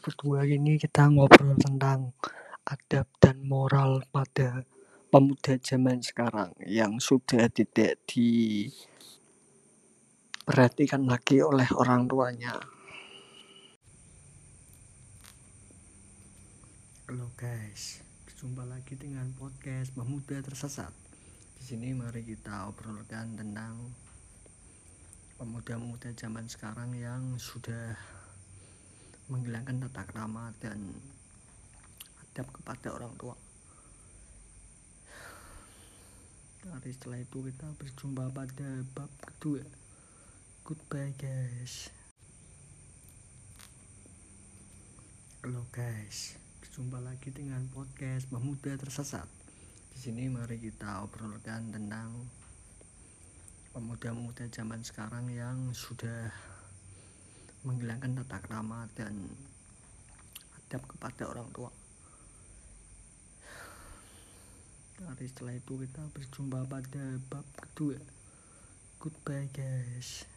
berdua 0.00 0.48
ini 0.48 0.80
kita 0.80 1.12
ngobrol 1.12 1.52
tentang 1.60 2.16
adab 2.64 3.04
dan 3.20 3.44
moral 3.44 4.00
pada 4.08 4.64
pemuda 5.12 5.60
zaman 5.60 6.00
sekarang 6.00 6.56
yang 6.64 6.96
sudah 6.96 7.52
tidak 7.52 8.00
diperhatikan 8.08 11.04
lagi 11.04 11.44
oleh 11.44 11.68
orang 11.76 12.08
tuanya. 12.08 12.56
Halo 17.12 17.28
guys, 17.36 18.00
berjumpa 18.24 18.64
lagi 18.64 18.96
dengan 18.96 19.28
podcast 19.36 19.92
Pemuda 19.92 20.40
Tersesat. 20.40 20.96
Di 21.60 21.68
sini 21.68 21.92
mari 21.92 22.24
kita 22.24 22.72
obrolkan 22.72 23.36
tentang 23.36 23.92
pemuda-pemuda 25.36 26.16
zaman 26.16 26.48
sekarang 26.48 26.96
yang 26.96 27.36
sudah 27.36 28.21
menghilangkan 29.30 29.86
tata 29.86 30.02
krama 30.08 30.50
dan 30.58 30.78
adab 32.26 32.48
kepada 32.50 32.96
orang 32.96 33.14
tua. 33.20 33.36
Hari 36.62 36.90
setelah 36.94 37.18
itu 37.18 37.42
kita 37.42 37.68
berjumpa 37.74 38.30
pada 38.30 38.70
bab 38.94 39.10
kedua. 39.22 39.62
Goodbye 40.62 41.14
guys. 41.18 41.90
Halo 45.42 45.66
guys, 45.74 46.38
berjumpa 46.62 47.02
lagi 47.02 47.34
dengan 47.34 47.66
podcast 47.74 48.30
Pemuda 48.30 48.78
Tersesat. 48.78 49.26
Di 49.90 49.98
sini 49.98 50.30
mari 50.30 50.62
kita 50.62 51.02
obrolkan 51.02 51.74
tentang 51.74 52.14
pemuda-pemuda 53.74 54.46
zaman 54.54 54.86
sekarang 54.86 55.34
yang 55.34 55.74
sudah 55.74 56.30
menghilangkan 57.62 58.18
tata 58.22 58.38
krama 58.42 58.90
dan 58.98 59.14
adab 60.58 60.82
kepada 60.88 61.30
orang 61.30 61.48
tua. 61.54 61.70
Hari 65.02 65.26
setelah 65.26 65.58
itu 65.58 65.82
kita 65.82 66.02
berjumpa 66.14 66.62
pada 66.70 67.04
bab 67.26 67.46
kedua. 67.58 67.98
Goodbye 69.02 69.50
guys. 69.50 70.31